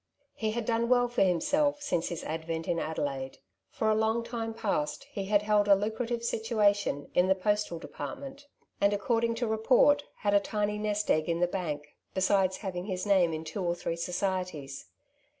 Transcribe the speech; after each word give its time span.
He 0.33 0.49
had 0.53 0.65
done 0.65 0.89
well 0.89 1.07
for 1.07 1.21
himself 1.21 1.79
since 1.83 2.07
his 2.09 2.23
advent 2.23 2.67
in 2.67 2.79
Adelaide. 2.79 3.37
For 3.69 3.87
a 3.87 3.93
long 3.93 4.23
time 4.23 4.51
past 4.51 5.03
he 5.11 5.25
had 5.25 5.43
held 5.43 5.67
a 5.67 5.75
lucrative 5.75 6.23
situation 6.23 7.11
in 7.13 7.27
the 7.27 7.35
Boarding' 7.35 7.43
House 7.43 7.71
Experiences. 7.71 7.89
45 7.91 8.41
postal 8.41 8.47
department, 8.47 8.47
and, 8.81 8.93
according 8.93 9.35
to 9.35 9.47
report, 9.47 10.05
had 10.21 10.33
a 10.33 10.39
tiny 10.39 10.79
nest 10.79 11.11
egg 11.11 11.29
in 11.29 11.39
the 11.39 11.45
bank, 11.45 11.95
besides 12.15 12.57
having 12.57 12.85
his 12.85 13.05
name 13.05 13.31
in' 13.31 13.43
two 13.43 13.63
or 13.63 13.75
three 13.75 13.95
societies. 13.95 14.87